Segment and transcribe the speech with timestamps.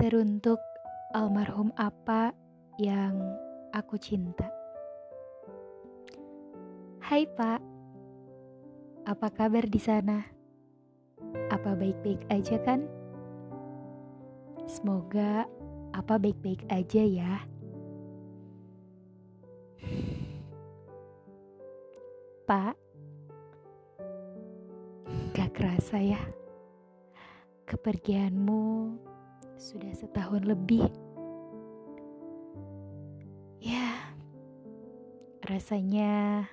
[0.00, 0.56] Teruntuk
[1.12, 2.32] almarhum apa
[2.80, 3.20] yang
[3.68, 4.48] aku cinta.
[7.04, 7.60] Hai Pak,
[9.04, 10.24] apa kabar di sana?
[11.52, 12.88] Apa baik-baik aja kan?
[14.64, 15.44] Semoga
[15.92, 17.44] apa baik-baik aja ya.
[22.48, 22.72] Pak,
[25.36, 26.24] gak kerasa ya
[27.68, 28.96] kepergianmu
[29.60, 30.88] sudah setahun lebih.
[33.60, 33.92] Ya,
[35.44, 36.48] rasanya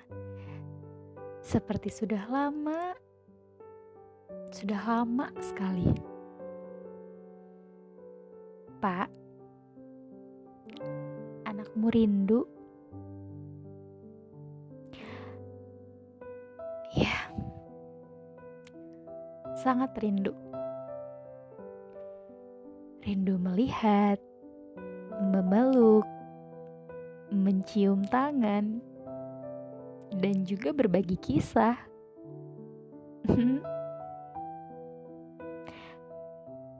[1.40, 2.92] seperti sudah lama,
[4.52, 5.88] sudah lama sekali.
[8.76, 9.08] Pak,
[11.48, 12.44] anakmu rindu.
[16.92, 17.32] Ya,
[19.56, 20.47] sangat rindu
[23.08, 24.20] rindu melihat,
[25.32, 26.04] memeluk,
[27.32, 28.84] mencium tangan,
[30.20, 31.72] dan juga berbagi kisah.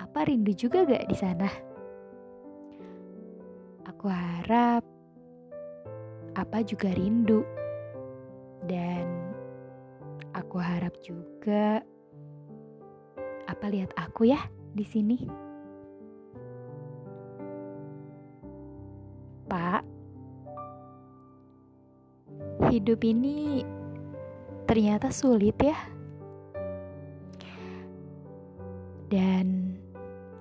[0.04, 1.48] Apa rindu juga gak di sana?
[3.88, 4.84] Aku harap
[6.36, 7.40] apa juga rindu.
[8.68, 9.32] Dan
[10.36, 11.80] aku harap juga
[13.48, 14.44] apa lihat aku ya
[14.76, 15.47] di sini.
[19.48, 19.80] Pak,
[22.68, 23.64] hidup ini
[24.68, 25.72] ternyata sulit ya.
[29.08, 29.72] Dan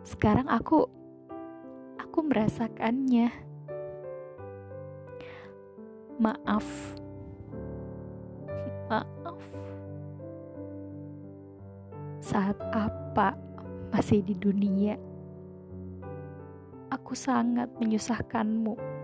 [0.04, 0.92] sekarang aku
[1.96, 3.32] aku merasakannya.
[6.20, 6.68] Maaf.
[8.92, 9.44] Maaf.
[12.20, 13.40] Saat apa
[13.96, 15.00] masih di dunia?
[16.92, 18.97] Aku sangat menyusahkanmu.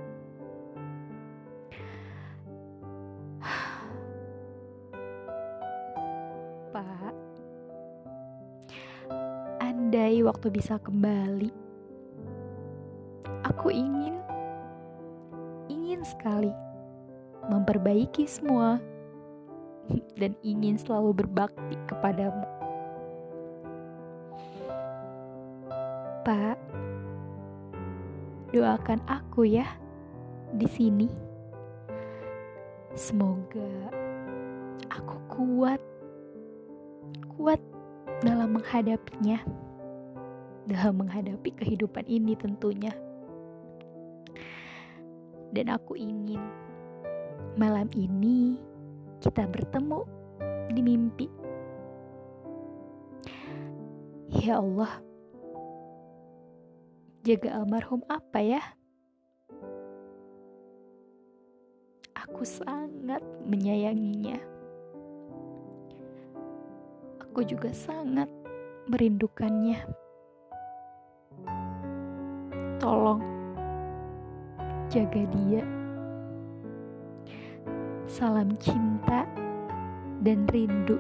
[9.94, 11.54] Andai waktu bisa kembali,
[13.46, 14.18] aku ingin,
[15.70, 16.50] ingin sekali
[17.46, 18.82] memperbaiki semua
[20.18, 22.42] dan ingin selalu berbakti kepadamu.
[26.26, 26.58] Pak,
[28.50, 29.78] doakan aku ya
[30.58, 31.06] di sini.
[32.98, 33.94] Semoga
[34.90, 35.82] aku kuat
[37.38, 37.62] kuat
[38.26, 39.38] dalam menghadapinya,
[40.70, 42.94] dalam menghadapi kehidupan ini tentunya.
[45.54, 46.42] Dan aku ingin
[47.56, 48.58] malam ini
[49.22, 50.02] kita bertemu
[50.74, 51.28] di mimpi.
[54.44, 54.98] Ya Allah,
[57.22, 58.62] jaga almarhum apa ya?
[62.18, 64.54] Aku sangat menyayanginya
[67.34, 68.30] aku juga sangat
[68.86, 70.03] merindukannya.
[72.84, 73.24] Tolong
[74.92, 75.64] jaga dia.
[78.12, 79.24] Salam cinta
[80.20, 81.00] dan rindu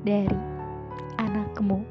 [0.00, 0.40] dari
[1.20, 1.84] anakmu.